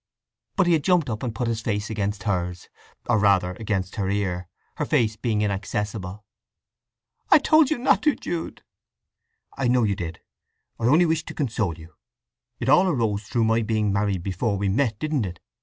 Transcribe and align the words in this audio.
But 0.55 0.65
he 0.65 0.73
had 0.73 0.83
jumped 0.83 1.11
up 1.11 1.21
and 1.21 1.35
put 1.35 1.47
his 1.47 1.61
face 1.61 1.91
against 1.91 2.23
hers—or 2.23 3.19
rather 3.19 3.51
against 3.59 3.97
her 3.97 4.09
ear, 4.09 4.47
her 4.77 4.85
face 4.85 5.15
being 5.15 5.43
inaccessible. 5.43 6.25
"I 7.29 7.37
told 7.37 7.69
you 7.69 7.77
not 7.77 8.01
to, 8.01 8.15
Jude!" 8.15 8.63
"I 9.55 9.67
know 9.67 9.83
you 9.83 9.95
did—I 9.95 10.85
only 10.87 11.05
wish 11.05 11.23
to—console 11.25 11.77
you! 11.77 11.93
It 12.59 12.67
all 12.67 12.87
arose 12.87 13.25
through 13.25 13.43
my 13.43 13.61
being 13.61 13.93
married 13.93 14.23
before 14.23 14.57
we 14.57 14.69
met, 14.69 14.97
didn't 14.97 15.27
it? 15.27 15.39